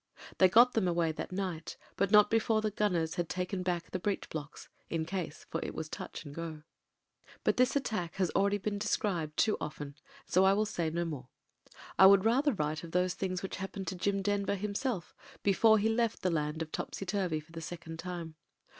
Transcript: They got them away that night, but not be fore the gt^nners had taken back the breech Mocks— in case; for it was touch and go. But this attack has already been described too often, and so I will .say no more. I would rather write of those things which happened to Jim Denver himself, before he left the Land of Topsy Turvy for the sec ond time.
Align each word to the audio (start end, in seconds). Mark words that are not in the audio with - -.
They 0.39 0.49
got 0.49 0.73
them 0.73 0.87
away 0.87 1.11
that 1.11 1.31
night, 1.31 1.77
but 1.95 2.09
not 2.09 2.31
be 2.31 2.39
fore 2.39 2.59
the 2.63 2.71
gt^nners 2.71 3.17
had 3.17 3.29
taken 3.29 3.61
back 3.61 3.91
the 3.91 3.99
breech 3.99 4.27
Mocks— 4.33 4.67
in 4.89 5.05
case; 5.05 5.45
for 5.51 5.61
it 5.63 5.75
was 5.75 5.89
touch 5.89 6.25
and 6.25 6.33
go. 6.33 6.63
But 7.43 7.57
this 7.57 7.75
attack 7.75 8.15
has 8.15 8.31
already 8.31 8.57
been 8.57 8.79
described 8.79 9.37
too 9.37 9.57
often, 9.61 9.85
and 9.89 9.95
so 10.25 10.43
I 10.43 10.53
will 10.53 10.65
.say 10.65 10.89
no 10.89 11.05
more. 11.05 11.29
I 11.99 12.07
would 12.07 12.25
rather 12.25 12.53
write 12.53 12.83
of 12.83 12.93
those 12.93 13.13
things 13.13 13.43
which 13.43 13.57
happened 13.57 13.85
to 13.89 13.95
Jim 13.95 14.23
Denver 14.23 14.55
himself, 14.55 15.13
before 15.43 15.77
he 15.77 15.87
left 15.87 16.23
the 16.23 16.31
Land 16.31 16.63
of 16.63 16.71
Topsy 16.71 17.05
Turvy 17.05 17.39
for 17.39 17.51
the 17.51 17.61
sec 17.61 17.87
ond 17.87 17.99
time. 17.99 18.33